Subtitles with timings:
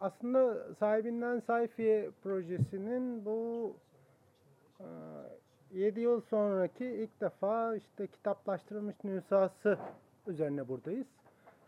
[0.00, 3.74] aslında sahibinden sayfiye projesinin bu
[5.72, 9.78] 7 yıl sonraki ilk defa işte kitaplaştırılmış nüshası
[10.26, 11.06] üzerine buradayız.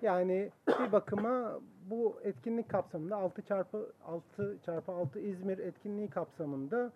[0.03, 6.93] Yani bir bakıma bu etkinlik kapsamında 6 çarpı 6 çarpı 6 İzmir etkinliği kapsamında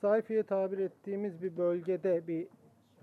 [0.00, 2.48] sayfiye tabir ettiğimiz bir bölgede bir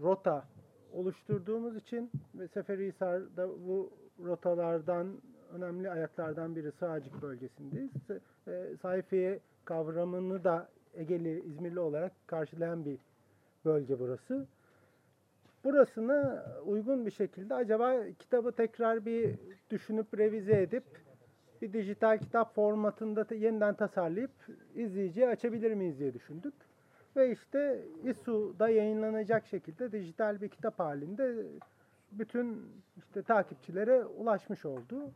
[0.02, 0.46] rota
[0.94, 3.90] oluşturduğumuz için ve Seferihisar'da bu
[4.26, 5.08] rotalardan
[5.54, 7.92] önemli ayaklardan biri Sığacık bölgesindeyiz.
[8.48, 13.00] E, sayfiye kavramını da Egeli, İzmirli olarak karşılayan bir
[13.66, 14.46] bölge burası.
[15.64, 19.36] Burasını uygun bir şekilde acaba kitabı tekrar bir
[19.70, 20.84] düşünüp revize edip
[21.62, 24.32] bir dijital kitap formatında yeniden tasarlayıp
[24.76, 26.54] izleyiciye açabilir miyiz diye düşündük.
[27.16, 31.46] Ve işte İSU'da yayınlanacak şekilde dijital bir kitap halinde
[32.12, 32.66] bütün
[32.98, 35.12] işte takipçilere ulaşmış oldu.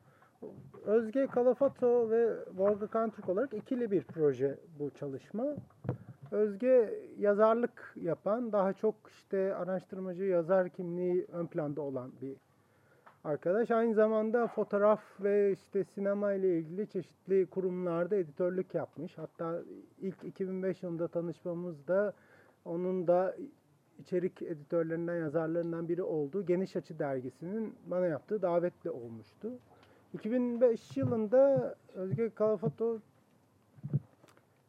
[0.85, 5.45] Özge Kalafato ve Volga Kantürk olarak ikili bir proje bu çalışma.
[6.31, 12.35] Özge yazarlık yapan, daha çok işte araştırmacı yazar kimliği ön planda olan bir
[13.23, 13.71] arkadaş.
[13.71, 19.17] Aynı zamanda fotoğraf ve işte sinema ile ilgili çeşitli kurumlarda editörlük yapmış.
[19.17, 19.61] Hatta
[20.01, 22.13] ilk 2005 yılında tanışmamızda
[22.65, 23.35] onun da
[23.99, 29.51] içerik editörlerinden, yazarlarından biri olduğu Geniş Açı dergisinin bana yaptığı davetle olmuştu.
[30.13, 32.99] 2005 yılında Özge Kalafato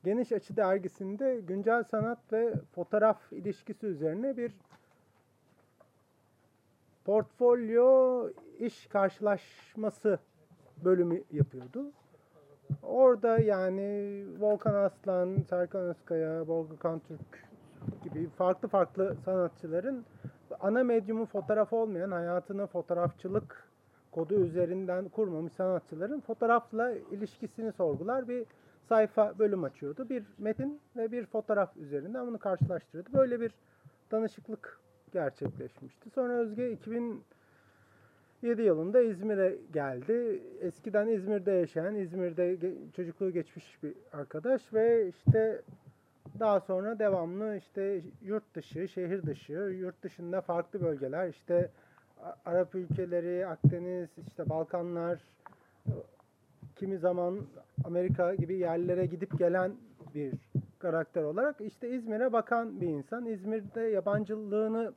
[0.05, 4.53] Geniş Açı dergisinde güncel sanat ve fotoğraf ilişkisi üzerine bir
[7.05, 10.19] portfolyo iş karşılaşması
[10.85, 11.93] bölümü yapıyordu.
[12.83, 17.49] Orada yani Volkan Aslan, Serkan Özkaya, Volga Kantürk
[18.05, 20.05] gibi farklı farklı sanatçıların
[20.61, 23.71] ana medyumu fotoğraf olmayan hayatını fotoğrafçılık
[24.13, 28.47] kodu üzerinden kurmamış sanatçıların fotoğrafla ilişkisini sorgular bir
[28.89, 30.09] sayfa bölüm açıyordu.
[30.09, 33.13] Bir metin ve bir fotoğraf üzerinden bunu karşılaştırıyordu.
[33.13, 33.53] Böyle bir
[34.11, 34.81] danışıklık
[35.13, 36.11] gerçekleşmişti.
[36.11, 40.43] Sonra Özge 2007 yılında İzmir'e geldi.
[40.61, 45.63] Eskiden İzmir'de yaşayan, İzmir'de çocukluğu geçmiş bir arkadaş ve işte
[46.41, 51.71] daha sonra devamlı işte yurt dışı, şehir dışı, yurt dışında farklı bölgeler, işte
[52.45, 55.21] Arap ülkeleri, Akdeniz, işte Balkanlar,
[56.77, 57.41] kimi zaman
[57.85, 59.73] Amerika gibi yerlere gidip gelen
[60.15, 60.35] bir
[60.79, 63.27] karakter olarak işte İzmir'e bakan bir insan.
[63.27, 64.93] İzmir'de yabancılığını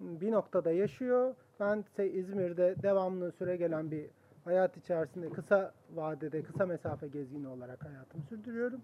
[0.00, 1.34] bir noktada yaşıyor.
[1.60, 4.06] Ben ise İzmir'de devamlı süre gelen bir
[4.44, 8.80] hayat içerisinde kısa vadede, kısa mesafe gezgini olarak hayatımı sürdürüyorum.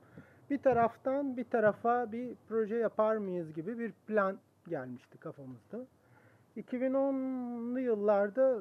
[0.50, 4.38] Bir taraftan bir tarafa bir proje yapar mıyız gibi bir plan
[4.68, 5.78] gelmişti kafamızda.
[6.56, 8.58] 2010'lu yıllarda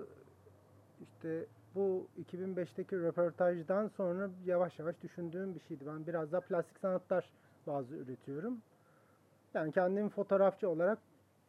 [1.02, 5.84] işte bu 2005'teki röportajdan sonra yavaş yavaş düşündüğüm bir şeydi.
[5.88, 7.30] Ben biraz daha plastik sanatlar
[7.68, 8.62] bazı üretiyorum.
[9.54, 11.00] Yani kendimi fotoğrafçı olarak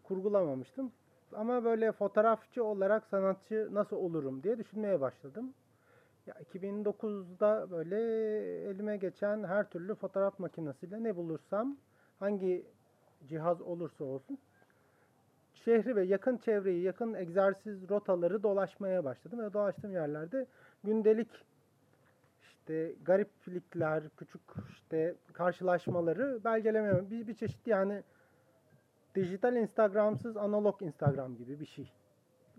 [0.02, 0.92] kurgulamamıştım.
[1.32, 5.54] Ama böyle fotoğrafçı olarak sanatçı nasıl olurum diye düşünmeye başladım.
[6.26, 7.96] Ya 2009'da böyle
[8.70, 11.76] elime geçen her türlü fotoğraf makinesiyle ne bulursam
[12.18, 12.66] hangi
[13.28, 14.38] cihaz olursa olsun
[15.64, 19.38] şehri ve yakın çevreyi, yakın egzersiz rotaları dolaşmaya başladım.
[19.38, 20.46] Ve dolaştığım yerlerde
[20.84, 21.30] gündelik
[22.42, 28.02] işte gariplikler, küçük işte karşılaşmaları belgelemeye bir, bir çeşit yani
[29.14, 31.92] dijital Instagram'sız analog Instagram gibi bir şey.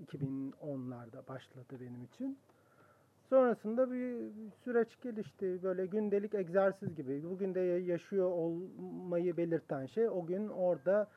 [0.05, 2.37] 2010'larda başladı benim için.
[3.29, 4.31] Sonrasında bir
[4.63, 5.59] süreç gelişti.
[5.63, 7.23] Böyle gündelik egzersiz gibi.
[7.29, 11.07] Bugün de yaşıyor olmayı belirten şey o gün orada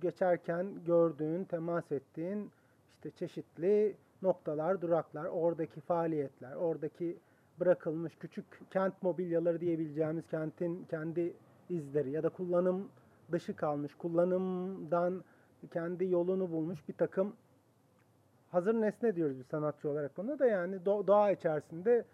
[0.00, 2.50] geçerken gördüğün, temas ettiğin
[2.94, 7.18] işte çeşitli noktalar, duraklar, oradaki faaliyetler, oradaki
[7.60, 11.34] bırakılmış küçük kent mobilyaları diyebileceğimiz kentin kendi
[11.68, 12.88] izleri ya da kullanım
[13.32, 15.24] dışı kalmış, kullanımdan
[15.72, 17.36] kendi yolunu bulmuş bir takım
[18.50, 22.04] hazır nesne diyoruz bir sanatçı olarak buna da yani doğa içerisinde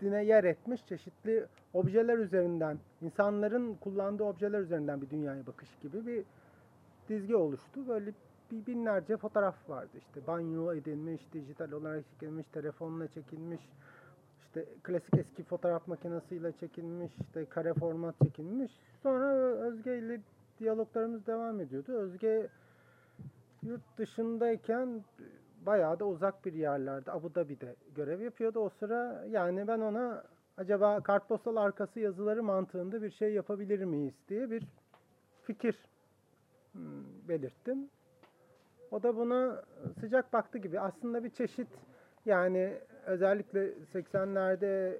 [0.00, 6.24] kendine yer etmiş çeşitli objeler üzerinden, insanların kullandığı objeler üzerinden bir dünyaya bakış gibi bir
[7.08, 7.88] dizgi oluştu.
[7.88, 8.12] Böyle
[8.50, 9.98] bir binlerce fotoğraf vardı.
[9.98, 13.60] İşte banyo edilmiş, dijital olarak çekilmiş, telefonla çekilmiş,
[14.40, 18.72] işte klasik eski fotoğraf makinesiyle çekilmiş, işte kare format çekilmiş.
[19.02, 20.20] Sonra Özge ile
[20.58, 21.92] diyaloglarımız devam ediyordu.
[21.92, 22.48] Özge
[23.62, 25.04] yurt dışındayken
[25.66, 29.24] bayağı da uzak bir yerlerde Abu Dhabi'de görev yapıyordu o sıra.
[29.28, 30.24] Yani ben ona
[30.56, 34.62] acaba kartpostal arkası yazıları mantığında bir şey yapabilir miyiz diye bir
[35.42, 35.76] fikir
[36.72, 37.88] hmm, belirttim.
[38.90, 39.62] O da buna
[40.00, 40.80] sıcak baktı gibi.
[40.80, 41.68] Aslında bir çeşit
[42.26, 42.72] yani
[43.06, 44.98] özellikle 80'lerde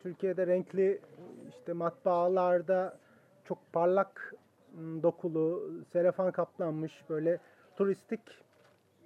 [0.00, 1.00] Türkiye'de renkli
[1.48, 2.98] işte matbaalarda
[3.44, 4.34] çok parlak
[4.74, 7.38] m, dokulu, selefan kaplanmış böyle
[7.76, 8.20] turistik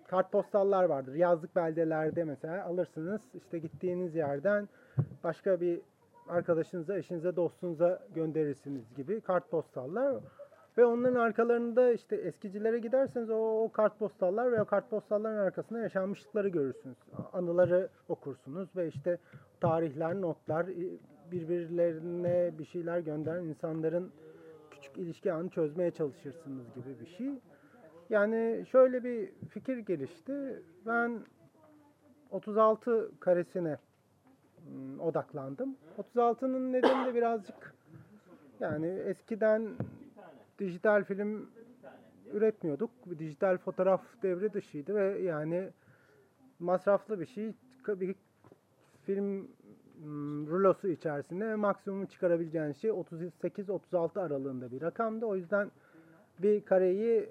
[0.08, 1.14] kartpostallar vardır.
[1.14, 4.69] Yazlık beldelerde mesela alırsınız işte gittiğiniz yerden
[5.25, 5.81] başka bir
[6.29, 10.17] arkadaşınıza, eşinize, dostunuza gönderirsiniz gibi kartpostallar.
[10.79, 16.97] Ve onların arkalarında işte eskicilere giderseniz o, o kartpostallar ve o kartpostalların arkasında yaşanmışlıkları görürsünüz.
[17.32, 19.19] Anıları okursunuz ve işte
[19.61, 20.67] tarihler, notlar,
[21.32, 24.12] birbirlerine bir şeyler gönderen insanların
[24.70, 27.41] küçük ilişki anı çözmeye çalışırsınız gibi bir şey.
[28.11, 30.62] Yani şöyle bir fikir gelişti.
[30.87, 31.20] Ben
[32.31, 33.79] 36 karesine
[34.75, 35.76] ım, odaklandım.
[35.99, 37.75] 36'nın nedeni de birazcık
[38.61, 39.69] yani eskiden
[40.58, 41.50] dijital film
[42.32, 42.91] üretmiyorduk.
[43.19, 45.70] Dijital fotoğraf devri dışıydı ve yani
[46.58, 47.53] masraflı bir şey.
[47.88, 48.14] Bir
[49.03, 49.49] film
[50.05, 55.26] ım, rulosu içerisinde maksimum çıkarabileceğin şey 38-36 aralığında bir rakamdı.
[55.26, 55.70] O yüzden
[56.38, 57.29] bir kareyi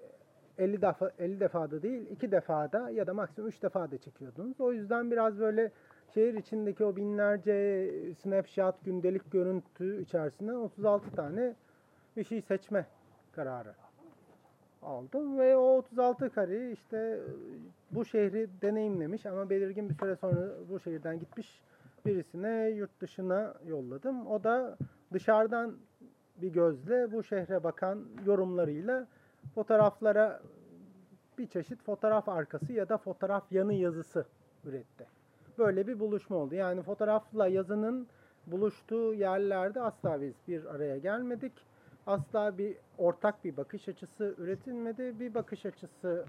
[0.58, 4.62] 50 defa 50 defada değil, 2 defada ya da maksimum 3 defada çekiyordunuz.
[4.62, 5.72] O yüzden biraz böyle
[6.14, 7.92] şehir içindeki o binlerce
[8.24, 11.56] snapshot, gündelik görüntü içerisinden 36 tane
[12.18, 12.86] bir şey seçme
[13.32, 13.74] kararı
[14.86, 17.20] aldım ve o 36 kareyi işte
[17.92, 21.62] bu şehri deneyimlemiş ama belirgin bir süre sonra bu şehirden gitmiş
[22.06, 24.28] birisine yurt dışına yolladım.
[24.28, 24.78] O da
[25.14, 25.76] dışarıdan
[26.42, 29.08] bir gözle bu şehre bakan yorumlarıyla
[29.56, 30.42] fotoğraflara
[31.38, 34.26] bir çeşit fotoğraf arkası ya da fotoğraf yanı yazısı
[34.66, 35.08] üretti.
[35.58, 36.56] Böyle bir buluşma oldu.
[36.56, 38.08] Yani fotoğrafla yazının
[38.48, 41.54] buluştuğu yerlerde asla biz bir araya gelmedik.
[42.08, 45.20] Asla bir ortak bir bakış açısı üretilmedi.
[45.20, 46.26] Bir bakış açısı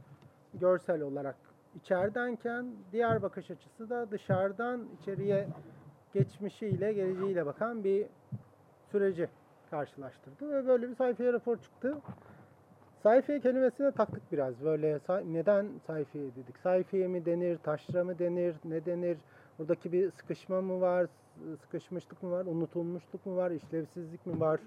[0.54, 1.36] görsel olarak
[1.74, 5.48] içeridenken diğer bakış açısı da dışarıdan içeriye
[6.14, 8.06] geçmişiyle geleceğiyle bakan bir
[8.90, 9.28] süreci
[9.70, 11.98] karşılaştırdı ve böyle bir sayfaya rapor çıktı.
[13.06, 16.58] Sayfiye kelimesine taktık biraz böyle neden sayfiye dedik?
[16.58, 19.18] Sayfiye mi denir, taşra mı denir, ne denir?
[19.58, 21.06] Buradaki bir sıkışma mı var,
[21.60, 24.60] sıkışmışlık mı var, unutulmuşluk mu var, işlevsizlik mi var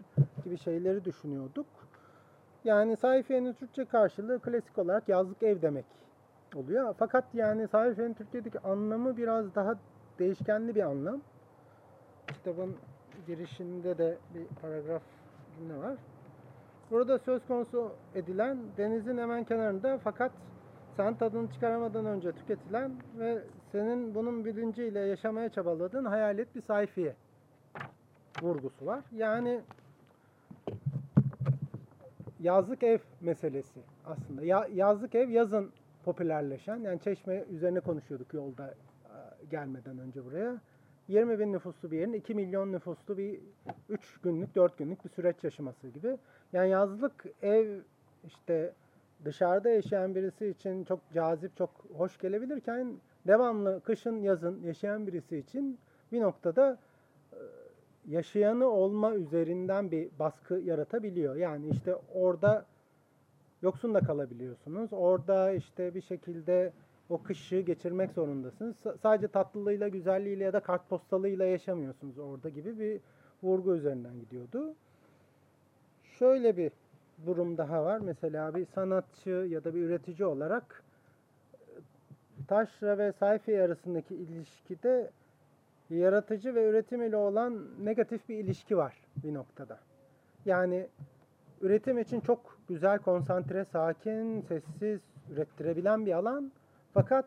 [0.43, 1.65] gibi şeyleri düşünüyorduk.
[2.63, 5.85] Yani sayfiyenin Türkçe karşılığı klasik olarak yazlık ev demek
[6.55, 6.95] oluyor.
[6.99, 9.75] Fakat yani sayfiyenin Türkçedeki anlamı biraz daha
[10.19, 11.21] değişkenli bir anlam.
[12.27, 12.75] Kitabın
[13.27, 15.01] girişinde de bir paragraf
[15.57, 15.97] cümle var.
[16.91, 20.31] Burada söz konusu edilen denizin hemen kenarında fakat
[20.97, 27.15] sen tadını çıkaramadan önce tüketilen ve senin bunun bilinciyle yaşamaya çabaladığın hayalet bir sayfiye
[28.41, 29.03] vurgusu var.
[29.15, 29.61] Yani
[32.39, 34.45] yazlık ev meselesi aslında.
[34.45, 35.71] Ya, yazlık ev yazın
[36.05, 38.75] popülerleşen yani çeşme üzerine konuşuyorduk yolda e,
[39.51, 40.61] gelmeden önce buraya.
[41.09, 43.39] 20 bin nüfuslu bir yerin 2 milyon nüfuslu bir
[43.89, 46.17] 3 günlük 4 günlük bir süreç yaşaması gibi.
[46.53, 47.79] Yani yazlık ev
[48.27, 48.73] işte
[49.25, 52.93] dışarıda yaşayan birisi için çok cazip, çok hoş gelebilirken
[53.27, 55.79] devamlı kışın yazın yaşayan birisi için
[56.11, 56.77] bir noktada
[57.33, 57.37] e,
[58.07, 61.35] yaşayanı olma üzerinden bir baskı yaratabiliyor.
[61.35, 62.65] Yani işte orada
[63.61, 64.89] yoksun da kalabiliyorsunuz.
[64.93, 66.73] Orada işte bir şekilde
[67.09, 68.75] o kışı geçirmek zorundasınız.
[68.77, 72.99] S- sadece tatlılığıyla, güzelliğiyle ya da kartpostalıyla yaşamıyorsunuz orada gibi bir
[73.43, 74.73] vurgu üzerinden gidiyordu.
[76.03, 76.71] Şöyle bir
[77.25, 77.99] durum daha var.
[77.99, 80.83] Mesela bir sanatçı ya da bir üretici olarak
[81.53, 81.67] e,
[82.47, 85.11] taşra ve sayfa arasındaki ilişkide
[85.89, 89.79] yaratıcı ve üretim ile olan negatif bir ilişki var bir noktada.
[90.45, 90.87] Yani
[91.61, 96.51] üretim için çok güzel, konsantre, sakin, sessiz ürettirebilen bir alan.
[96.93, 97.25] Fakat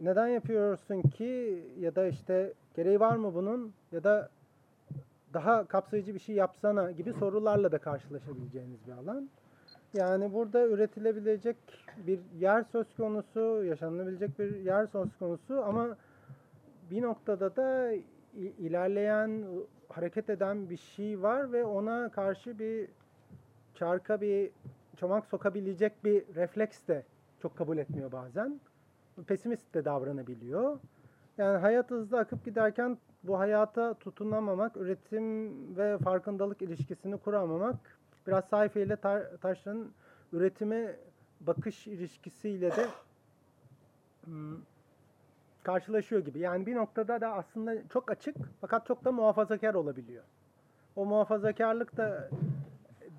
[0.00, 4.28] neden yapıyorsun ki ya da işte gereği var mı bunun ya da
[5.34, 9.28] daha kapsayıcı bir şey yapsana gibi sorularla da karşılaşabileceğiniz bir alan.
[9.94, 11.56] Yani burada üretilebilecek
[12.06, 15.96] bir yer söz konusu, yaşanılabilecek bir yer söz konusu ama
[16.90, 17.92] bir noktada da
[18.58, 19.44] ilerleyen,
[19.88, 22.88] hareket eden bir şey var ve ona karşı bir
[23.74, 24.50] çarka bir
[24.96, 27.02] çomak sokabilecek bir refleks de
[27.44, 28.60] çok kabul etmiyor bazen.
[29.26, 30.78] Pesimist de davranabiliyor.
[31.38, 37.76] Yani hayat hızlı akıp giderken bu hayata tutunamamak, üretim ve farkındalık ilişkisini kuramamak
[38.26, 39.86] biraz sayfa ile tar- taşların
[40.32, 40.96] üretime
[41.40, 42.86] bakış ilişkisiyle de
[44.24, 44.56] hmm,
[45.62, 46.38] karşılaşıyor gibi.
[46.38, 50.24] Yani bir noktada da aslında çok açık fakat çok da muhafazakar olabiliyor.
[50.96, 52.28] O muhafazakarlık da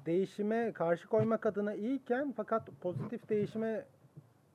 [0.05, 3.85] değişime karşı koymak adına iyiyken fakat pozitif değişime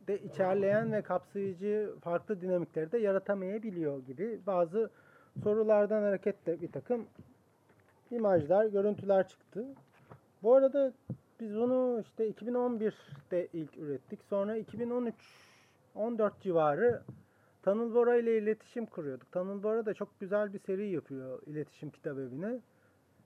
[0.06, 4.90] de içerleyen ve kapsayıcı farklı dinamikleri de yaratamayabiliyor gibi bazı
[5.42, 7.06] sorulardan hareketle bir takım
[8.10, 9.66] imajlar, görüntüler çıktı.
[10.42, 10.92] Bu arada
[11.40, 14.20] biz bunu işte 2011'de ilk ürettik.
[14.24, 15.14] Sonra 2013
[15.94, 17.02] 14 civarı
[17.62, 19.32] Tanıl Bora ile iletişim kuruyorduk.
[19.32, 22.60] Tanıl Bora da çok güzel bir seri yapıyor iletişim kitap evine.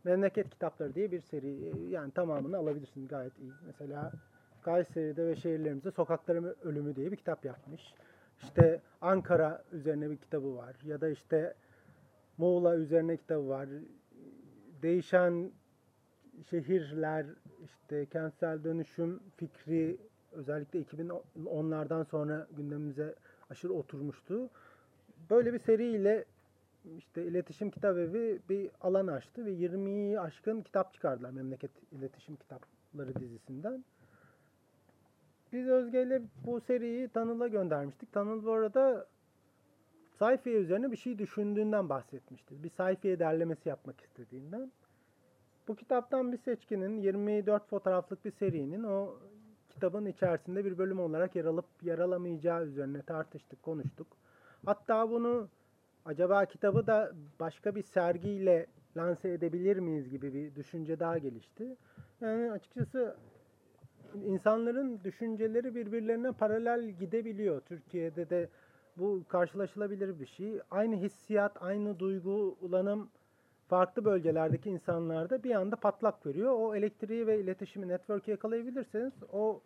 [0.04, 1.72] Memleket Kitapları diye bir seri.
[1.90, 3.52] Yani tamamını alabilirsiniz gayet iyi.
[3.66, 4.12] Mesela
[4.64, 7.94] Kayseri'de ve şehirlerimizde Sokakların Ölümü diye bir kitap yapmış.
[8.42, 10.76] İşte Ankara üzerine bir kitabı var.
[10.84, 11.54] Ya da işte
[12.38, 13.68] Muğla üzerine kitabı var.
[14.82, 15.52] Değişen
[16.50, 17.26] şehirler,
[17.64, 19.98] işte kentsel dönüşüm fikri
[20.32, 23.14] özellikle 2010'lardan sonra gündemimize
[23.50, 24.50] aşırı oturmuştu.
[25.30, 26.24] Böyle bir seriyle
[26.96, 33.14] işte iletişim kitap evi bir alan açtı ve 20'yi aşkın kitap çıkardılar Memleket İletişim Kitapları
[33.20, 33.84] dizisinden.
[35.54, 38.12] Biz Özge ile bu seriyi Tanıl'a göndermiştik.
[38.12, 39.06] Tanıl bu arada
[40.18, 42.62] sayfiye üzerine bir şey düşündüğünden bahsetmişti.
[42.64, 44.72] Bir sayfiye derlemesi yapmak istediğinden.
[45.68, 49.18] Bu kitaptan bir seçkinin 24 fotoğraflık bir serinin o
[49.70, 54.06] kitabın içerisinde bir bölüm olarak yer alıp yer alamayacağı üzerine tartıştık, konuştuk.
[54.64, 55.48] Hatta bunu
[56.04, 61.76] acaba kitabı da başka bir sergiyle lanse edebilir miyiz gibi bir düşünce daha gelişti.
[62.20, 63.16] Yani açıkçası
[64.14, 67.60] insanların düşünceleri birbirlerine paralel gidebiliyor.
[67.60, 68.48] Türkiye'de de
[68.96, 70.60] bu karşılaşılabilir bir şey.
[70.70, 73.10] Aynı hissiyat, aynı duygu, ulanım
[73.68, 76.52] farklı bölgelerdeki insanlarda bir anda patlak veriyor.
[76.58, 79.60] O elektriği ve iletişimi, network'ü yakalayabilirseniz o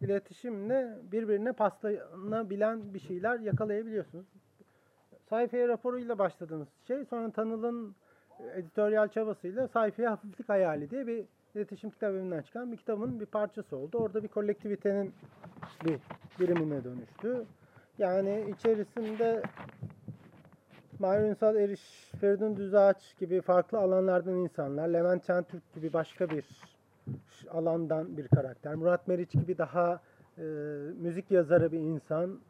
[0.00, 4.26] iletişimle birbirine paslanabilen bir şeyler yakalayabiliyorsunuz.
[5.28, 7.94] Sayfaya raporuyla başladığınız şey sonra Tanıl'ın
[8.54, 13.98] editoryal çabasıyla sayfaya hafiflik hayali diye bir iletişim kitabından çıkan bir kitabın bir parçası oldu.
[13.98, 15.14] Orada bir kolektivitenin
[15.84, 16.00] bir
[16.40, 17.44] birimine dönüştü.
[17.98, 19.42] Yani içerisinde
[20.98, 26.44] Mahir Eriş, Feridun Düzağaç gibi farklı alanlardan insanlar, Levent Çentürk gibi başka bir
[27.50, 30.00] alandan bir karakter, Murat Meriç gibi daha
[30.38, 30.42] e,
[31.00, 32.40] müzik yazarı bir insan,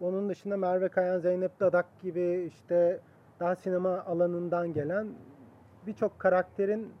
[0.00, 3.00] onun dışında Merve Kayan, Zeynep Dadak gibi işte
[3.40, 5.08] daha sinema alanından gelen
[5.86, 6.92] birçok karakterin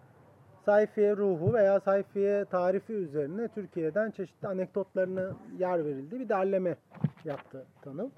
[0.66, 6.20] sayfiye ruhu veya sayfiye tarifi üzerine Türkiye'den çeşitli anekdotlarına yer verildi.
[6.20, 6.76] Bir derleme
[7.24, 8.12] yaptı tanım.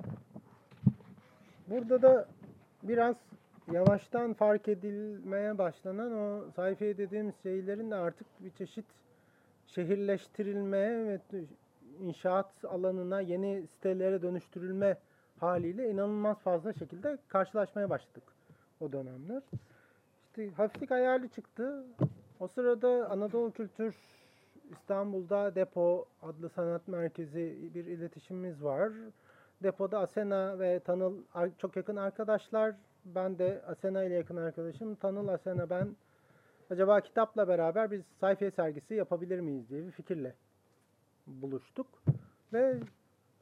[1.71, 2.29] Burada da
[2.83, 3.17] biraz
[3.73, 8.85] yavaştan fark edilmeye başlanan o sayfiye dediğimiz şeylerin de artık bir çeşit
[9.67, 11.21] şehirleştirilmeye ve
[12.01, 14.97] inşaat alanına yeni sitelere dönüştürülme
[15.41, 18.23] haliyle inanılmaz fazla şekilde karşılaşmaya başladık
[18.81, 19.43] o dönemler.
[20.27, 21.85] İşte hafiflik hayali çıktı.
[22.41, 23.95] O sırada Anadolu Kültür
[24.71, 28.93] İstanbul'da Depo adlı sanat merkezi bir iletişimimiz var.
[29.63, 31.15] Depoda Asena ve Tanıl
[31.59, 32.75] çok yakın arkadaşlar.
[33.05, 34.95] Ben de Asena ile yakın arkadaşım.
[34.95, 35.89] Tanıl, Asena, ben
[36.71, 40.35] acaba kitapla beraber biz sayfiye sergisi yapabilir miyiz diye bir fikirle
[41.27, 41.87] buluştuk.
[42.53, 42.81] Ve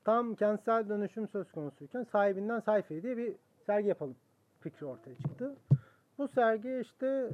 [0.04, 3.34] tam kentsel dönüşüm söz konusuyken sahibinden sayfiye diye bir
[3.66, 4.16] sergi yapalım
[4.60, 5.56] fikri ortaya çıktı.
[6.18, 7.30] Bu sergi işte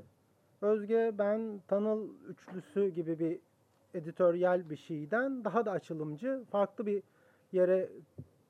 [0.62, 3.38] Özge, ben, Tanıl üçlüsü gibi bir
[3.95, 7.02] editoryal bir şeyden daha da açılımcı, farklı bir
[7.52, 7.88] yere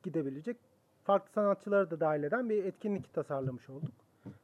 [0.02, 0.56] gidebilecek,
[1.04, 3.92] farklı sanatçıları da dahil eden bir etkinlik tasarlamış olduk.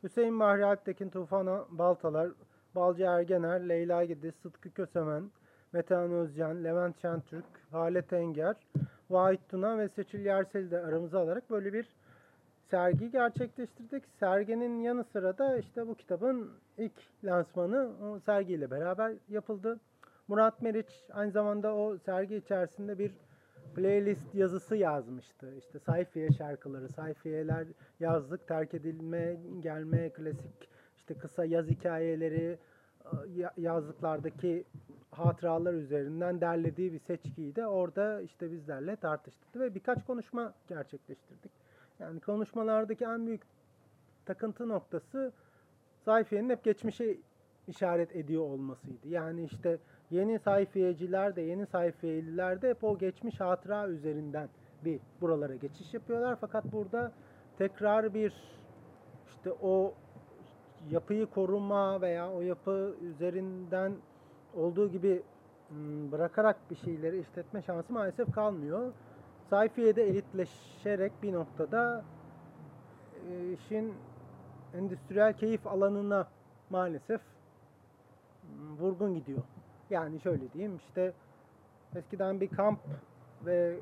[0.02, 2.30] Hüseyin Bahri Alptekin, Tufan Baltalar,
[2.74, 5.30] Balcı Ergener, Leyla Gidiz, Sıtkı Kösemen,
[5.72, 8.56] Metehan Özcan, Levent Şentürk, Halet Enger,
[9.10, 11.86] Vahit Tuna ve Seçil Yersel'i de aramıza alarak böyle bir
[12.70, 14.04] sergi gerçekleştirdik.
[14.20, 16.92] Serginin yanı sıra da işte bu kitabın ilk
[17.24, 19.80] lansmanı o sergiyle beraber yapıldı.
[20.28, 23.12] Murat Meriç aynı zamanda o sergi içerisinde bir
[23.76, 25.54] playlist yazısı yazmıştı.
[25.58, 27.66] İşte sayfiye şarkıları, sayfiyeler
[28.00, 32.58] yazdık, terk edilme, gelme, klasik işte kısa yaz hikayeleri,
[33.56, 34.64] yazdıklardaki
[35.10, 41.67] hatıralar üzerinden derlediği bir seçkiyi de orada işte bizlerle tartıştı ve birkaç konuşma gerçekleştirdik.
[41.98, 43.42] Yani konuşmalardaki en büyük
[44.26, 45.32] takıntı noktası
[46.04, 47.16] sayfiyenin hep geçmişe
[47.68, 49.08] işaret ediyor olmasıydı.
[49.08, 49.78] Yani işte
[50.10, 54.48] yeni sayfiyeciler de yeni sayfiyeliler de hep o geçmiş hatıra üzerinden
[54.84, 56.36] bir buralara geçiş yapıyorlar.
[56.40, 57.12] Fakat burada
[57.58, 58.32] tekrar bir
[59.28, 59.94] işte o
[60.90, 63.92] yapıyı koruma veya o yapı üzerinden
[64.54, 65.22] olduğu gibi
[66.12, 68.92] bırakarak bir şeyleri işletme şansı maalesef kalmıyor.
[69.50, 72.04] Sayfiye'de elitleşerek bir noktada
[73.54, 73.94] işin
[74.74, 76.28] endüstriyel keyif alanına
[76.70, 77.20] maalesef
[78.78, 79.42] vurgun gidiyor.
[79.90, 81.12] Yani şöyle diyeyim işte
[81.96, 82.80] eskiden bir kamp
[83.46, 83.76] ve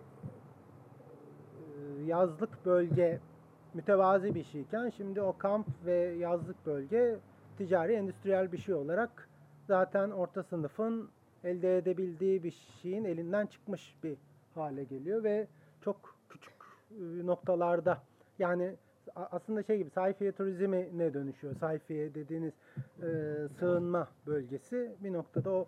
[2.07, 3.21] yazlık bölge
[3.75, 7.17] mütevazi bir şeyken şimdi o kamp ve yazlık bölge
[7.59, 9.29] ticari endüstriyel bir şey olarak
[9.67, 11.11] zaten orta sınıfın
[11.45, 14.17] elde edebildiği bir şeyin elinden çıkmış bir
[14.57, 15.47] hale geliyor ve
[15.81, 16.55] çok küçük
[16.91, 18.03] e, noktalarda
[18.39, 18.77] yani
[19.15, 21.57] aslında şey gibi sayfiye turizmi ne dönüşüyor?
[21.57, 22.53] Sayfiye dediğiniz
[23.03, 23.09] e,
[23.59, 25.67] sığınma bölgesi bir noktada o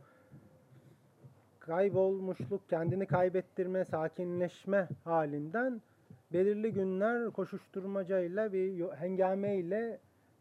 [1.61, 5.83] kaybolmuşluk, kendini kaybettirme, sakinleşme halinden
[6.33, 9.99] belirli günler koşuşturmacayla bir hengameyle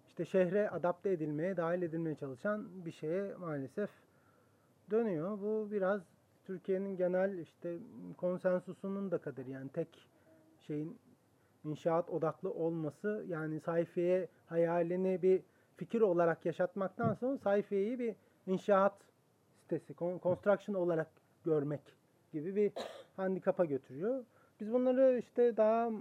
[0.07, 3.89] işte şehre adapte edilmeye, dahil edilmeye çalışan bir şeye maalesef
[4.91, 5.39] dönüyor.
[5.41, 6.01] Bu biraz
[6.47, 7.77] Türkiye'nin genel işte
[8.17, 10.07] konsensusunun da kaderi yani tek
[10.67, 10.97] şeyin
[11.63, 15.41] inşaat odaklı olması yani sayfiye hayalini bir
[15.77, 18.93] fikir olarak yaşatmaktan sonra sayfiyeyi bir inşaat
[19.61, 21.07] sitesi, construction olarak
[21.45, 21.81] görmek
[22.33, 22.71] gibi bir
[23.15, 24.23] handikapa götürüyor.
[24.59, 25.91] Biz bunları işte daha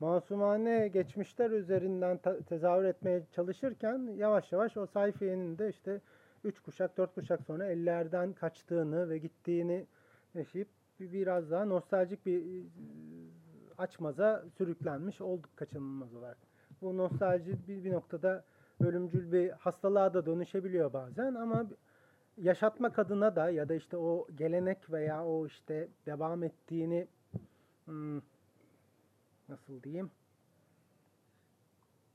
[0.00, 6.00] masumane geçmişler üzerinden tezahür etmeye çalışırken yavaş yavaş o sayfiyenin de işte
[6.44, 9.86] üç kuşak, dört kuşak sonra ellerden kaçtığını ve gittiğini
[10.34, 10.68] yaşayıp
[11.00, 12.64] bir- biraz daha nostaljik bir e,
[13.78, 16.38] açmaza sürüklenmiş olduk kaçınılmaz olarak.
[16.82, 18.44] Bu nostalji bir, bir noktada
[18.80, 21.66] ölümcül bir hastalığa da dönüşebiliyor bazen ama
[22.36, 27.06] yaşatmak adına da ya da işte o gelenek veya o işte devam ettiğini
[27.84, 28.20] hmm,
[29.48, 30.10] nasıl diyeyim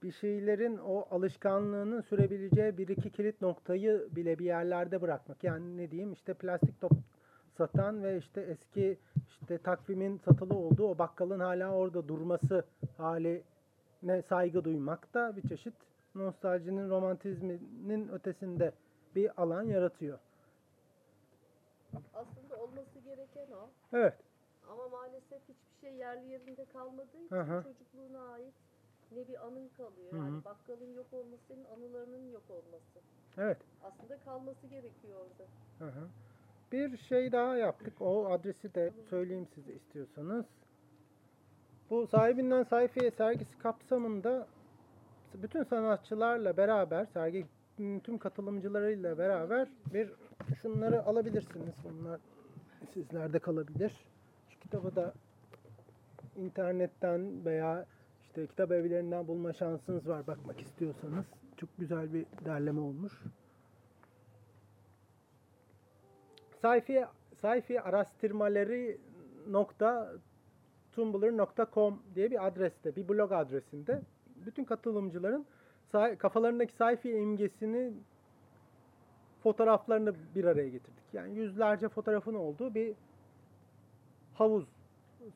[0.08, 5.44] bir şeylerin o alışkanlığının sürebileceği bir iki kilit noktayı bile bir yerlerde bırakmak.
[5.44, 6.92] Yani ne diyeyim işte plastik top
[7.58, 8.98] satan ve işte eski
[9.30, 12.66] işte takvimin satılı olduğu o bakkalın hala orada durması
[12.98, 15.74] haline saygı duymak da bir çeşit
[16.16, 18.72] nostaljinin romantizminin ötesinde
[19.16, 20.20] bir alan yaratıyor.
[22.14, 23.70] Aslında olması gereken o.
[23.94, 24.14] Evet.
[24.70, 27.64] Ama maalesef hiçbir şey yerli yerinde kalmadığı için Hı hı.
[29.12, 30.12] Ne bir anın kalıyor.
[30.12, 30.20] Hı hı.
[30.20, 33.00] Yani bakkalın yok olması senin anılarının yok olması.
[33.38, 33.58] Evet.
[33.84, 35.50] Aslında kalması gerekiyor orada.
[35.80, 36.08] Hı hı.
[36.72, 38.02] Bir şey daha yaptık.
[38.02, 40.46] O adresi de söyleyeyim size istiyorsanız.
[41.90, 44.48] Bu sahibinden sayfiye sergisi kapsamında
[45.34, 47.46] bütün sanatçılarla beraber sergi
[47.78, 50.12] tüm katılımcılarıyla beraber bir
[50.62, 51.76] şunları alabilirsiniz.
[51.84, 52.20] Bunlar
[52.94, 53.92] sizlerde kalabilir.
[54.50, 55.14] Şu kitabı da
[56.36, 57.86] internetten veya
[58.38, 61.26] işte kitap evlerinden bulma şansınız var bakmak istiyorsanız.
[61.58, 63.14] Çok güzel bir derleme olmuş.
[66.62, 67.06] sayfi
[67.42, 68.98] sayfi araştırmaları
[69.50, 70.14] nokta
[70.92, 74.02] tumblr.com diye bir adreste, bir blog adresinde
[74.46, 75.46] bütün katılımcıların
[76.18, 77.94] kafalarındaki sayfi imgesini
[79.44, 81.04] fotoğraflarını bir araya getirdik.
[81.14, 82.96] Yani yüzlerce fotoğrafın olduğu bir
[84.34, 84.66] havuz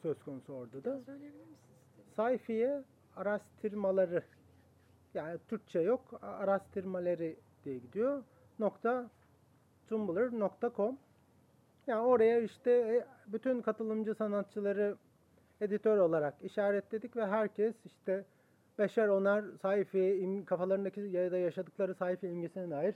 [0.02, 1.02] söz konusu orada da.
[1.06, 1.81] Söyleyebilir misiniz?
[2.15, 2.84] Sayfiye
[3.15, 4.24] araştırmaları
[5.13, 8.24] yani Türkçe yok araştırmaları diye gidiyor.
[8.60, 9.10] Nokta
[9.88, 10.97] tumblr.com
[11.88, 14.95] yani oraya işte e, bütün katılımcı sanatçıları
[15.62, 18.26] editör olarak işaretledik ve herkes işte
[18.80, 22.95] beşer onar sayfiye im- kafalarındaki ya da yaşadıkları sayfiye imgesine dair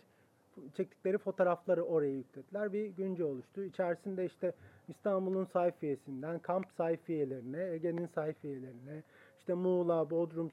[0.77, 2.73] çektikleri fotoğrafları oraya yüklediler.
[2.73, 3.63] Bir günce oluştu.
[3.63, 4.53] İçerisinde işte
[4.87, 9.03] İstanbul'un sayfiyesinden kamp sayfiyelerine, Ege'nin sayfiyelerine,
[9.39, 10.51] işte Muğla, Bodrum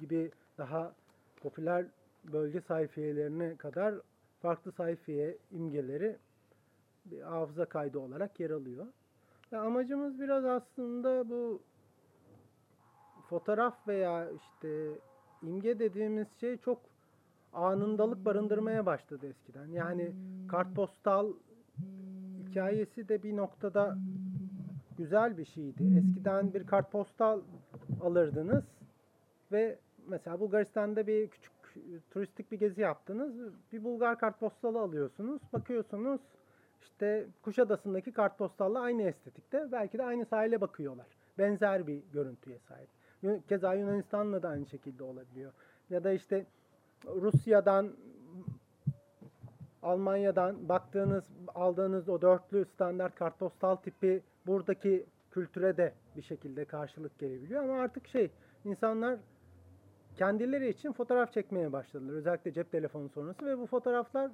[0.00, 0.94] gibi daha
[1.42, 1.86] popüler
[2.32, 3.94] bölge sayfiyelerine kadar
[4.42, 6.16] farklı sayfiye imgeleri
[7.04, 8.86] bir hafıza kaydı olarak yer alıyor.
[9.50, 11.62] Ya amacımız biraz aslında bu
[13.28, 14.88] fotoğraf veya işte
[15.42, 16.80] imge dediğimiz şey çok
[17.52, 19.66] anındalık barındırmaya başladı eskiden.
[19.66, 20.12] Yani
[20.48, 21.32] kartpostal
[22.38, 23.98] hikayesi de bir noktada
[24.98, 25.84] güzel bir şeydi.
[25.98, 27.40] Eskiden bir kartpostal
[28.02, 28.64] alırdınız
[29.52, 31.52] ve mesela Bulgaristan'da bir küçük
[32.10, 33.34] turistik bir gezi yaptınız.
[33.72, 35.42] Bir Bulgar kartpostalı alıyorsunuz.
[35.52, 36.20] Bakıyorsunuz
[36.82, 39.72] işte Kuşadası'ndaki kartpostalla aynı estetikte.
[39.72, 41.06] Belki de aynı sahile bakıyorlar.
[41.38, 42.88] Benzer bir görüntüye sahip.
[43.48, 45.52] Keza Yunanistan'la da aynı şekilde olabiliyor.
[45.90, 46.46] Ya da işte
[47.06, 47.92] Rusya'dan
[49.82, 57.62] Almanya'dan baktığınız, aldığınız o dörtlü standart kartpostal tipi buradaki kültüre de bir şekilde karşılık gelebiliyor.
[57.62, 58.30] Ama artık şey,
[58.64, 59.18] insanlar
[60.16, 62.14] kendileri için fotoğraf çekmeye başladılar.
[62.14, 64.30] Özellikle cep telefonu sonrası ve bu fotoğraflar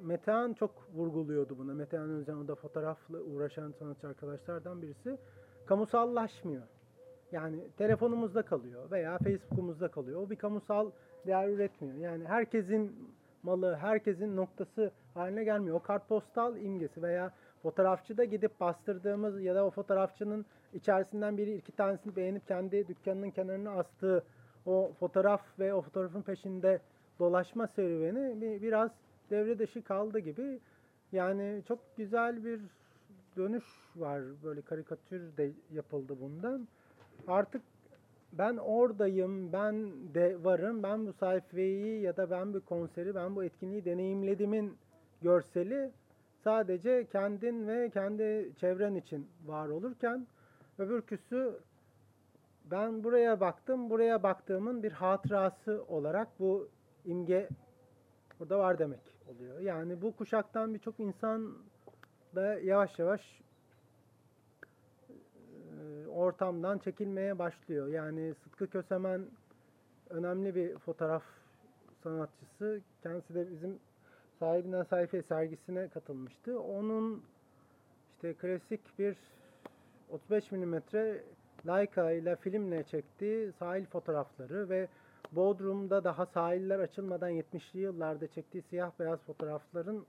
[0.00, 1.74] Metehan çok vurguluyordu bunu.
[1.74, 5.18] Metehan Özcan o da fotoğrafla uğraşan sanatçı arkadaşlardan birisi.
[5.66, 6.62] Kamusallaşmıyor.
[7.32, 10.22] Yani telefonumuzda kalıyor veya Facebook'umuzda kalıyor.
[10.22, 10.90] O bir kamusal
[11.26, 11.94] değer üretmiyor.
[11.96, 13.08] Yani herkesin
[13.42, 15.76] malı, herkesin noktası haline gelmiyor.
[15.76, 22.16] O kartpostal imgesi veya fotoğrafçıda gidip bastırdığımız ya da o fotoğrafçının içerisinden biri iki tanesini
[22.16, 24.24] beğenip kendi dükkanının kenarına astığı
[24.66, 26.80] o fotoğraf ve o fotoğrafın peşinde
[27.18, 28.90] dolaşma serüveni bir, biraz
[29.30, 30.60] devre dışı kaldı gibi.
[31.12, 32.60] Yani çok güzel bir
[33.36, 33.64] dönüş
[33.96, 34.22] var.
[34.44, 36.68] Böyle karikatür de yapıldı bundan.
[37.28, 37.62] Artık
[38.32, 43.44] ben oradayım, ben de varım, ben bu sayfayı ya da ben bu konseri, ben bu
[43.44, 44.76] etkinliği deneyimledimin
[45.22, 45.90] görseli
[46.44, 50.26] sadece kendin ve kendi çevren için var olurken
[50.78, 51.60] öbürküsü
[52.64, 56.68] ben buraya baktım, buraya baktığımın bir hatırası olarak bu
[57.04, 57.48] imge
[58.38, 59.60] burada var demek oluyor.
[59.60, 61.54] Yani bu kuşaktan birçok insan
[62.34, 63.40] da yavaş yavaş
[66.10, 67.88] ortamdan çekilmeye başlıyor.
[67.88, 69.26] Yani Sıtkı Kösemen
[70.10, 71.22] önemli bir fotoğraf
[72.02, 72.80] sanatçısı.
[73.02, 73.78] Kendisi de bizim
[74.38, 76.60] sahibinden sayfa sergisine katılmıştı.
[76.60, 77.22] Onun
[78.14, 79.16] işte klasik bir
[80.10, 81.24] 35 milimetre
[81.66, 84.88] Leica ile filmle çektiği sahil fotoğrafları ve
[85.32, 90.06] Bodrum'da daha sahiller açılmadan 70'li yıllarda çektiği siyah beyaz fotoğrafların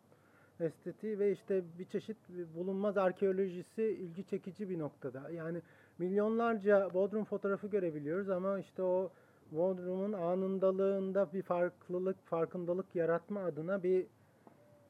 [0.59, 2.17] estetiği ve işte bir çeşit
[2.55, 5.29] bulunmaz arkeolojisi ilgi çekici bir noktada.
[5.29, 5.61] Yani
[6.01, 9.11] milyonlarca Bodrum fotoğrafı görebiliyoruz ama işte o
[9.51, 14.05] Bodrum'un anındalığında bir farklılık, farkındalık yaratma adına bir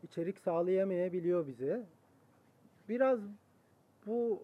[0.03, 1.85] içerik sağlayamayabiliyor bize.
[2.89, 3.19] Biraz
[4.05, 4.43] bu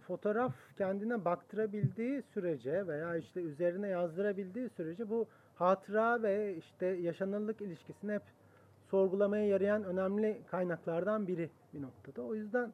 [0.00, 8.12] fotoğraf kendine baktırabildiği sürece veya işte üzerine yazdırabildiği sürece bu hatıra ve işte yaşanırlık ilişkisini
[8.12, 8.22] hep
[8.90, 12.22] sorgulamaya yarayan önemli kaynaklardan biri bir noktada.
[12.22, 12.72] O yüzden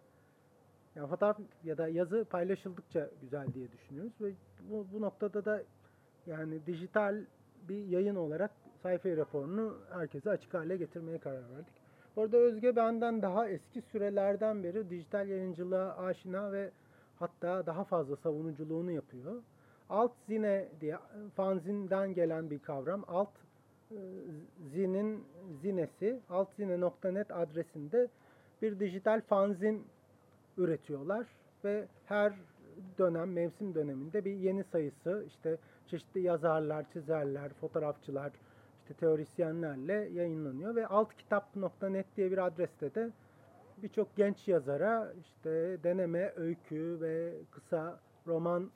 [0.96, 4.33] yani fotoğraf ya da yazı paylaşıldıkça güzel diye düşünüyoruz ve
[4.70, 5.62] bu, bu noktada da
[6.26, 7.24] yani dijital
[7.68, 8.50] bir yayın olarak
[8.83, 11.74] sayfa raporunu herkese açık hale getirmeye karar verdik.
[12.16, 16.70] Bu arada Özge benden daha eski sürelerden beri dijital yayıncılığa aşina ve
[17.18, 19.42] hatta daha fazla savunuculuğunu yapıyor.
[19.90, 20.96] Alt zine diye
[21.35, 23.04] fanzinden gelen bir kavram.
[23.09, 23.30] Alt
[23.90, 23.96] e,
[24.72, 25.24] zinin
[25.62, 28.09] zinesi altzine.net adresinde
[28.62, 29.87] bir dijital fanzin
[30.58, 31.26] üretiyorlar
[31.64, 32.32] ve her
[32.98, 38.32] dönem mevsim döneminde bir yeni sayısı işte çeşitli yazarlar, çizerler, fotoğrafçılar,
[38.82, 43.10] işte teorisyenlerle yayınlanıyor ve altkitap.net diye bir adreste de
[43.82, 48.70] birçok genç yazara işte deneme, öykü ve kısa roman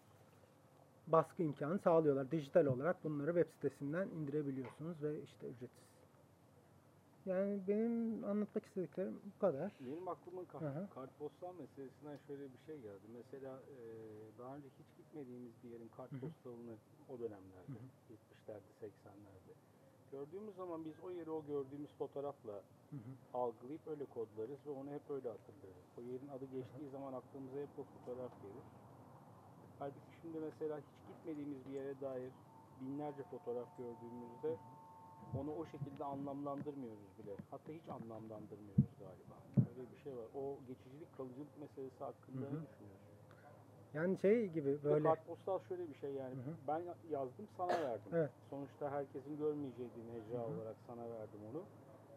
[1.06, 2.30] baskı imkanı sağlıyorlar.
[2.30, 5.87] Dijital olarak bunları web sitesinden indirebiliyorsunuz ve işte ücretsiz.
[7.26, 9.72] Yani benim anlatmak istediklerim bu kadar.
[9.80, 10.88] Benim aklıma kart, hı.
[10.94, 13.06] kartpostal meselesinden şöyle bir şey geldi.
[13.16, 13.78] Mesela e,
[14.38, 16.76] daha önce hiç gitmediğimiz bir yerin kartpostalını
[17.08, 17.78] o dönemlerde,
[18.10, 19.52] 70'lerde, 80'lerde
[20.12, 22.52] gördüğümüz zaman biz o yeri o gördüğümüz fotoğrafla
[22.90, 23.12] Hı hı.
[23.34, 25.86] algılayıp öyle kodlarız ve onu hep öyle hatırlarız.
[25.98, 28.66] O yerin adı geçtiği zaman aklımıza hep o fotoğraf gelir.
[29.78, 32.32] Halbuki şimdi mesela hiç gitmediğimiz bir yere dair
[32.80, 34.56] binlerce fotoğraf gördüğümüzde
[35.34, 37.32] onu o şekilde anlamlandırmıyoruz bile.
[37.50, 39.36] Hatta hiç anlamlandırmıyoruz galiba.
[39.70, 40.26] Öyle bir şey var.
[40.34, 42.54] O geçicilik kalıcılık meselesi hakkında Hı hı.
[42.54, 43.08] ne düşünüyorsun?
[43.94, 44.84] Yani şey gibi Böyle.
[44.84, 46.34] böyle Kartpostal şöyle bir şey yani.
[46.34, 46.54] Hı hı.
[46.68, 48.12] Ben yazdım sana verdim.
[48.12, 48.30] Evet.
[48.50, 51.62] Sonuçta herkesin görmeyeceği bir mecra olarak sana verdim onu.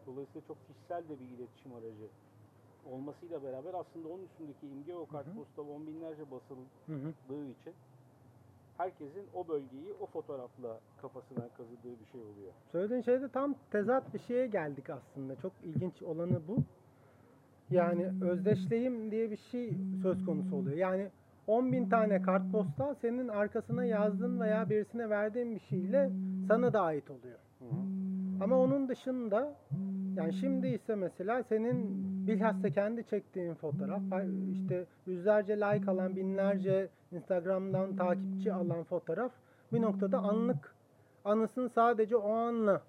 [0.06, 2.08] Dolayısıyla çok kişisel de bir iletişim aracı
[2.86, 7.50] olmasıyla beraber aslında onun üstündeki imge o kartpostal on binlerce basıldığı Hı hı.
[7.50, 7.74] için
[8.78, 12.52] herkesin o bölgeyi o fotoğrafla kafasına kazıdığı bir şey oluyor.
[12.72, 15.36] Söylediğin şeyde tam tezat bir şeye geldik aslında.
[15.36, 16.56] Çok ilginç olanı bu.
[17.70, 20.76] Yani özdeşleyim diye bir şey söz konusu oluyor.
[20.76, 21.08] Yani
[21.46, 26.10] 10 bin tane kartpostal senin arkasına yazdığın veya birisine verdiğin bir şeyle
[26.48, 27.38] sana da ait oluyor.
[28.40, 29.54] Ama onun dışında
[30.16, 34.02] yani şimdi ise mesela senin bilhassa kendi çektiğin fotoğraf
[34.52, 39.32] işte yüzlerce like alan binlerce Instagram'dan takipçi alan fotoğraf
[39.72, 40.74] bir noktada anlık
[41.24, 42.82] anısını sadece o anla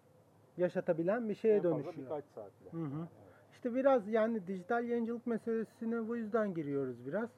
[0.58, 2.06] yaşatabilen bir şeye en fazla dönüşüyor.
[2.06, 2.72] birkaç saatle.
[2.72, 3.08] Hı hı.
[3.54, 7.30] İşte biraz yani dijital yayıncılık meselesine bu yüzden giriyoruz biraz.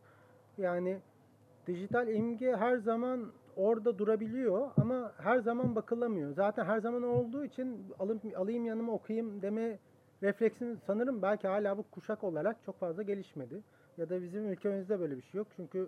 [0.58, 1.00] Yani
[1.68, 6.34] dijital imge her zaman orada durabiliyor ama her zaman bakılamıyor.
[6.34, 9.80] Zaten her zaman olduğu için alayım, alayım yanıma okuyayım deme
[10.26, 13.62] refleksin sanırım belki hala bu kuşak olarak çok fazla gelişmedi.
[13.98, 15.48] Ya da bizim ülkemizde böyle bir şey yok.
[15.56, 15.88] Çünkü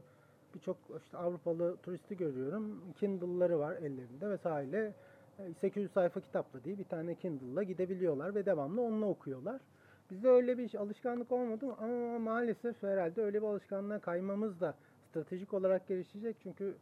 [0.55, 2.81] birçok işte Avrupalı turisti görüyorum.
[2.99, 4.93] Kindle'ları var ellerinde vesaire.
[5.39, 9.61] E, 800 sayfa kitapla değil bir tane Kindle'la gidebiliyorlar ve devamlı onunla okuyorlar.
[10.11, 14.75] Bizde öyle bir alışkanlık olmadı ama maalesef herhalde öyle bir alışkanlığa kaymamız da
[15.09, 16.35] stratejik olarak gelişecek.
[16.43, 16.75] Çünkü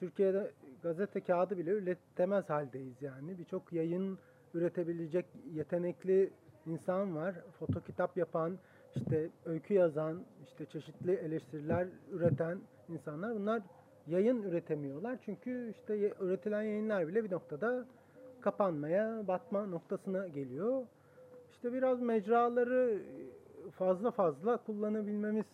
[0.00, 0.50] Türkiye'de
[0.82, 3.38] gazete kağıdı bile üretemez haldeyiz yani.
[3.38, 4.18] Birçok yayın
[4.54, 6.30] üretebilecek yetenekli
[6.68, 7.34] insan var.
[7.58, 8.58] Foto kitap yapan,
[8.96, 13.62] işte öykü yazan, işte çeşitli eleştiriler üreten insanlar bunlar
[14.06, 15.18] yayın üretemiyorlar.
[15.24, 17.84] Çünkü işte üretilen yayınlar bile bir noktada
[18.40, 20.86] kapanmaya, batma noktasına geliyor.
[21.52, 23.02] İşte biraz mecraları
[23.70, 25.44] fazla fazla kullanabilmemiz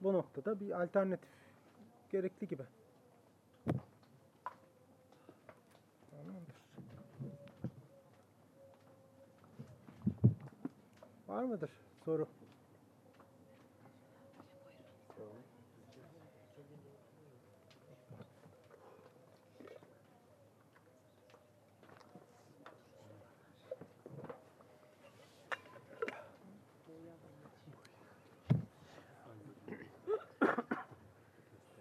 [0.00, 1.30] bu noktada bir alternatif
[2.10, 2.62] gerekli gibi.
[11.34, 11.70] Var mıdır
[12.04, 12.26] soru?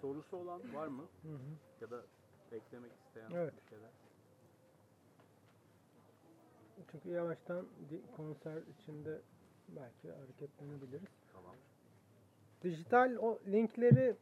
[0.02, 1.04] Sorusu olan var mı?
[1.22, 1.38] Hı hı.
[1.82, 2.02] Ya da
[2.52, 3.54] eklemek isteyen Evet.
[3.56, 3.90] bir şeyler?
[6.92, 7.66] Çünkü yavaştan
[8.18, 9.22] konser içinde
[9.76, 11.10] belki hareketlenebiliriz.
[11.34, 11.56] Tamam.
[12.64, 14.16] Dijital o linkleri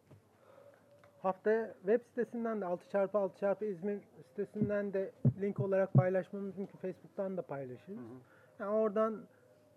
[1.22, 5.12] haftaya web sitesinden de 6x6x İzmir sitesinden de
[5.42, 6.78] link olarak paylaşmamız mümkün.
[6.78, 7.98] Facebook'tan da paylaşırız.
[7.98, 8.18] Hı hı.
[8.60, 9.24] Yani oradan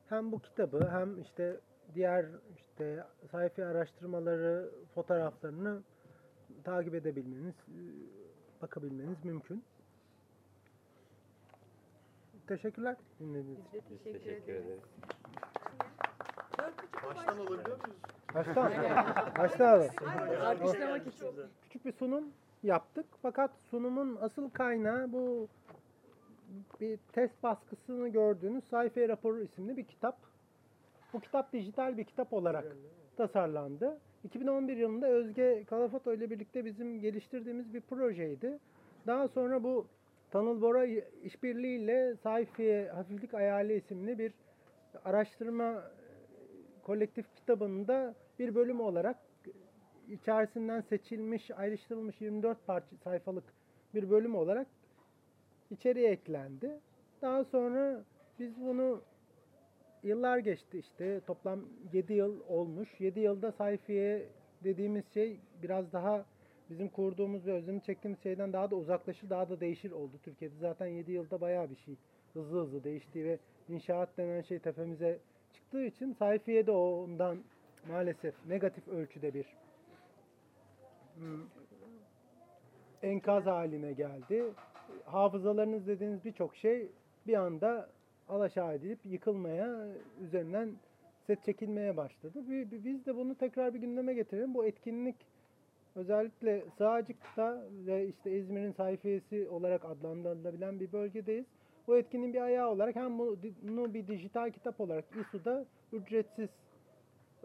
[0.09, 1.61] hem bu kitabı hem işte
[1.95, 5.83] diğer işte sayfa araştırmaları, fotoğraflarını
[6.65, 7.81] takip edebilmeniz, e,
[8.63, 9.65] bakabilmeniz mümkün.
[12.47, 13.83] Teşekkürler dinlediğiniz için.
[13.91, 14.81] Biz de teşekkür, ederiz.
[17.07, 18.01] Baştan alabiliyor muyuz?
[18.35, 18.73] Baştan,
[19.39, 19.91] baştan alalım.
[20.45, 21.29] Alkışlamak için.
[21.63, 22.25] Küçük bir sunum
[22.63, 23.07] yaptık.
[23.23, 25.49] Fakat sunumun asıl kaynağı bu
[26.81, 30.17] bir test baskısını gördüğünüz Sayfa Raporu isimli bir kitap.
[31.13, 32.65] Bu kitap dijital bir kitap olarak
[33.17, 33.99] tasarlandı.
[34.25, 38.59] 2011 yılında Özge Kalafoto ile birlikte bizim geliştirdiğimiz bir projeydi.
[39.07, 39.87] Daha sonra bu
[40.31, 40.87] Tanıl Bora
[41.25, 44.33] işbirliğiyle Sayfiye Hafiflik Ayarlı isimli bir
[45.05, 45.83] araştırma
[46.85, 49.17] kolektif kitabında bir bölüm olarak
[50.09, 53.45] içerisinden seçilmiş, ayrıştırılmış 24 parça sayfalık
[53.95, 54.67] bir bölüm olarak
[55.71, 56.81] içeriye eklendi.
[57.23, 58.05] Daha sonra
[58.39, 59.01] biz bunu
[60.03, 61.61] yıllar geçti işte toplam
[61.93, 62.89] 7 yıl olmuş.
[63.01, 64.29] 7 yılda sayfiye
[64.65, 66.25] dediğimiz şey biraz daha
[66.71, 70.19] bizim kurduğumuz ve özünü çektiğimiz şeyden daha da uzaklaşır, daha da değişir oldu.
[70.23, 71.97] Türkiye'de zaten 7 yılda bayağı bir şey
[72.33, 75.19] hızlı hızlı değişti ve inşaat denen şey tepemize
[75.53, 77.39] çıktığı için sayfiye de ondan
[77.89, 79.47] maalesef negatif ölçüde bir
[81.19, 81.41] hmm,
[83.03, 84.45] enkaz haline geldi.
[85.05, 86.89] Hafızalarınız dediğiniz birçok şey
[87.27, 87.89] bir anda
[88.29, 89.89] alaşağı edilip yıkılmaya,
[90.23, 90.71] üzerinden
[91.27, 92.49] set çekilmeye başladı.
[92.49, 94.55] Bi- bi- Biz de bunu tekrar bir gündeme getirelim.
[94.55, 95.17] Bu etkinlik
[95.95, 101.47] özellikle Sığacık'ta ve işte İzmir'in sayfiyesi olarak adlandırılabilen bir bölgedeyiz.
[101.87, 106.49] Bu etkinliğin bir ayağı olarak hem bu- bunu bir dijital kitap olarak İSU'da ücretsiz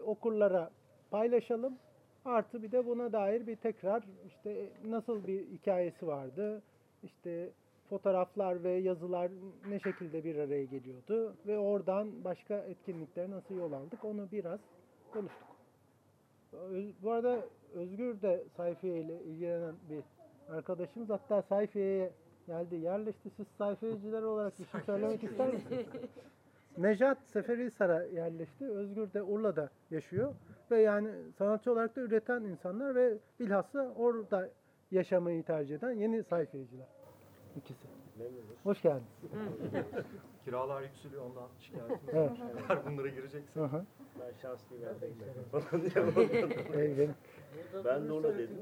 [0.04, 0.70] okurlara
[1.10, 1.78] paylaşalım.
[2.24, 6.62] Artı bir de buna dair bir tekrar işte nasıl bir hikayesi vardı,
[7.02, 7.50] işte
[7.90, 9.30] fotoğraflar ve yazılar
[9.68, 14.60] ne şekilde bir araya geliyordu ve oradan başka etkinliklere nasıl yol aldık onu biraz
[15.12, 15.48] konuştuk.
[17.02, 17.40] Bu arada
[17.74, 20.04] Özgür de sayfiye ile ilgilenen bir
[20.54, 21.10] arkadaşımız.
[21.10, 22.10] Hatta sayfiyeye
[22.46, 23.30] geldi, yerleşti.
[23.36, 25.86] Siz sayfiyeciler olarak bir şey söylemek ister misiniz?
[26.78, 28.68] Nejat Seferihisar'a yerleşti.
[28.68, 30.34] Özgür de Urla'da yaşıyor.
[30.70, 34.50] Ve yani sanatçı olarak da üreten insanlar ve bilhassa orada
[34.90, 36.86] yaşamayı tercih eden yeni sayfiyeciler.
[37.56, 37.86] İkisi.
[38.62, 39.06] Hoş geldin.
[40.44, 41.98] Kiralar yükseliyor ondan şikayetim.
[42.12, 42.30] Evet.
[42.68, 43.60] Eğer bunlara gireceksin.
[43.60, 43.84] Hı hı.
[44.20, 46.84] Ben şanslıyım ben bekledim falan diye.
[46.84, 47.14] Ey benim.
[47.84, 48.56] Ben de ona dedim.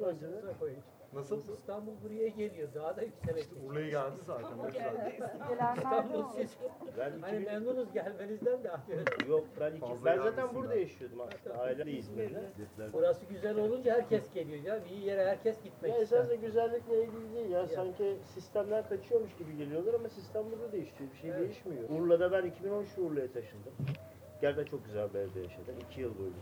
[1.13, 1.53] Nasıl?
[1.53, 2.69] İstanbul buraya geliyor.
[2.75, 3.53] Daha da yükselecek.
[3.67, 4.59] Urla'ya geldi zaten.
[4.65, 5.13] Ne güzel.
[5.77, 6.57] İstanbul siz
[6.99, 8.71] Ben hani 2000 memnunuz gelmenizden de
[9.29, 10.81] yok ben iki, Fazla ben zaten burada ben.
[10.81, 11.59] yaşıyordum aslında.
[11.59, 12.43] Aile de İzmir'de.
[12.93, 14.85] burası güzel olunca herkes geliyor ya.
[14.85, 16.17] Bir yere herkes gitmek Ya ister.
[16.19, 17.67] esasında güzellikle ilgili değil ya.
[17.69, 21.11] Sanki sistemler kaçıyormuş gibi geliyorlar ama sistem burada değişiyor.
[21.13, 21.89] Bir şey değişmiyor.
[21.91, 23.73] Urla'da ben 2013 Urla'ya taşındım.
[24.41, 25.75] Gerçekten çok güzel bir evde yaşadım.
[25.91, 26.39] 2 yıl boyunca.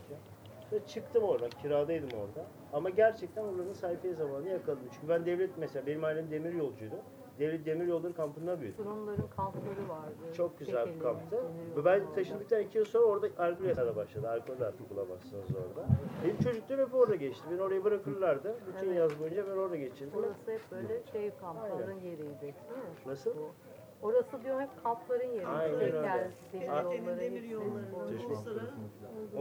[0.71, 2.47] Ve çıktım oradan, kiradaydım orada.
[2.73, 4.87] Ama gerçekten Urla'nın sayfiye zamanı yakaladım.
[4.91, 6.95] Çünkü ben devlet mesela, benim ailem demir yolcuydu.
[7.39, 8.85] Devlet demir yolları kampında büyüdüm.
[8.85, 10.33] Rumların kampları vardı.
[10.37, 11.37] Çok güzel bir kamptı.
[11.77, 14.29] Ve ben taşındıktan iki yıl sonra orada alkol yasada başladı.
[14.29, 15.87] Alkol artık bulamazsınız orada.
[16.23, 17.43] Benim çocukluğum hep orada geçti.
[17.51, 18.55] Beni oraya bırakırlardı.
[18.67, 18.97] Bütün Evet.
[18.97, 20.19] yaz boyunca ben orada geçirdim.
[20.19, 22.41] Orası hep böyle şey kampların yeriydi.
[22.41, 23.17] Değil mi?
[24.01, 25.47] Orası diyor hep kampların yeri.
[25.47, 26.29] Aynen Tekel, öyle.
[26.53, 27.19] demir A- yolları.
[27.19, 28.17] demir yolları.
[28.17, 28.35] Çeşme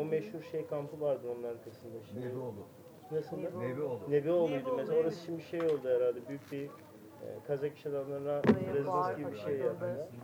[0.00, 2.28] O meşhur şey kampı vardı onun arkasında şimdi.
[2.28, 2.66] Nebeoğlu.
[3.10, 3.36] Nasıl?
[3.36, 3.60] Nebeoğlu.
[3.60, 4.00] Nebeoğlu.
[4.10, 5.00] Nebeoğlu'ydu Nebeoğlu, mesela.
[5.00, 6.28] Orası şimdi şey oldu herhalde.
[6.28, 8.42] Büyük bir e, Kazak iş adamlarına
[8.74, 9.62] rezidans gibi bir şey.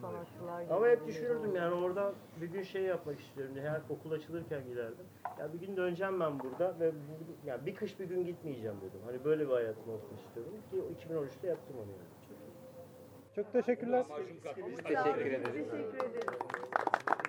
[0.01, 4.65] Sanatçılar Ama hep düşünürdüm yani oradan bir gün şey yapmak istiyorum diye her okul açılırken
[4.65, 5.07] giderdim.
[5.39, 9.01] Ya bir gün döneceğim ben burada ve bu, yani bir kış bir gün gitmeyeceğim dedim.
[9.07, 12.12] Hani böyle bir hayatım olsun istiyorum ki 2013'te yaptım onu yani.
[13.37, 14.05] Çok teşekkürler.
[14.55, 15.45] Teşekkür ederiz.
[15.45, 17.22] Teşekkür ederiz.